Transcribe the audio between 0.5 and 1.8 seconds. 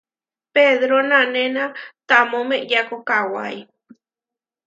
Pedro nanéna